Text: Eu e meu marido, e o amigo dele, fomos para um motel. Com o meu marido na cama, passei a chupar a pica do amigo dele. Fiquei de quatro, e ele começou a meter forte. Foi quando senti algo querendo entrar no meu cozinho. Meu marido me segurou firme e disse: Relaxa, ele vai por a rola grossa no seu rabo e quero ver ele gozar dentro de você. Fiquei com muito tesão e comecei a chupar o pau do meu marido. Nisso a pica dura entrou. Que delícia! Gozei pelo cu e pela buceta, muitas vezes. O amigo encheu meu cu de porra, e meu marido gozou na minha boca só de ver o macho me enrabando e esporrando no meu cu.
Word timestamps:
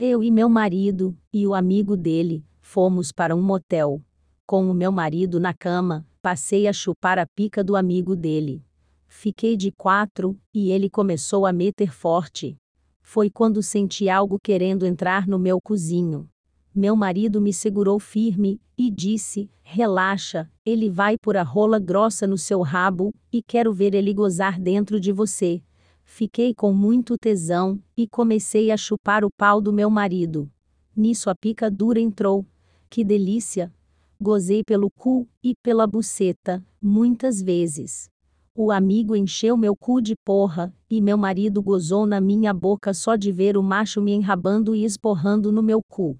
Eu 0.00 0.22
e 0.22 0.30
meu 0.30 0.48
marido, 0.48 1.18
e 1.32 1.44
o 1.44 1.52
amigo 1.52 1.96
dele, 1.96 2.44
fomos 2.60 3.10
para 3.10 3.34
um 3.34 3.42
motel. 3.42 4.00
Com 4.46 4.70
o 4.70 4.72
meu 4.72 4.92
marido 4.92 5.40
na 5.40 5.52
cama, 5.52 6.06
passei 6.22 6.68
a 6.68 6.72
chupar 6.72 7.18
a 7.18 7.26
pica 7.26 7.64
do 7.64 7.74
amigo 7.74 8.14
dele. 8.14 8.62
Fiquei 9.08 9.56
de 9.56 9.72
quatro, 9.72 10.38
e 10.54 10.70
ele 10.70 10.88
começou 10.88 11.44
a 11.44 11.52
meter 11.52 11.92
forte. 11.92 12.56
Foi 13.02 13.28
quando 13.28 13.60
senti 13.60 14.08
algo 14.08 14.38
querendo 14.40 14.86
entrar 14.86 15.26
no 15.26 15.36
meu 15.36 15.60
cozinho. 15.60 16.30
Meu 16.72 16.94
marido 16.94 17.40
me 17.40 17.52
segurou 17.52 17.98
firme 17.98 18.60
e 18.78 18.92
disse: 18.92 19.50
Relaxa, 19.64 20.48
ele 20.64 20.88
vai 20.88 21.18
por 21.18 21.36
a 21.36 21.42
rola 21.42 21.80
grossa 21.80 22.24
no 22.24 22.38
seu 22.38 22.62
rabo 22.62 23.12
e 23.32 23.42
quero 23.42 23.72
ver 23.72 23.94
ele 23.94 24.14
gozar 24.14 24.60
dentro 24.60 25.00
de 25.00 25.10
você. 25.10 25.60
Fiquei 26.10 26.54
com 26.54 26.72
muito 26.72 27.16
tesão 27.16 27.78
e 27.96 28.08
comecei 28.08 28.72
a 28.72 28.76
chupar 28.76 29.24
o 29.24 29.30
pau 29.30 29.60
do 29.60 29.72
meu 29.72 29.88
marido. 29.88 30.50
Nisso 30.96 31.30
a 31.30 31.34
pica 31.34 31.70
dura 31.70 32.00
entrou. 32.00 32.44
Que 32.90 33.04
delícia! 33.04 33.72
Gozei 34.20 34.64
pelo 34.64 34.90
cu 34.90 35.28
e 35.44 35.54
pela 35.62 35.86
buceta, 35.86 36.64
muitas 36.82 37.40
vezes. 37.40 38.08
O 38.52 38.72
amigo 38.72 39.14
encheu 39.14 39.56
meu 39.56 39.76
cu 39.76 40.00
de 40.00 40.16
porra, 40.24 40.74
e 40.90 41.00
meu 41.00 41.16
marido 41.16 41.62
gozou 41.62 42.04
na 42.04 42.20
minha 42.20 42.52
boca 42.52 42.92
só 42.92 43.14
de 43.14 43.30
ver 43.30 43.56
o 43.56 43.62
macho 43.62 44.00
me 44.00 44.12
enrabando 44.12 44.74
e 44.74 44.84
esporrando 44.84 45.52
no 45.52 45.62
meu 45.62 45.80
cu. 45.88 46.18